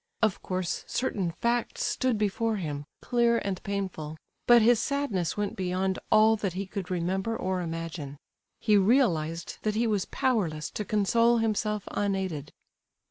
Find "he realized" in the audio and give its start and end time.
8.59-9.59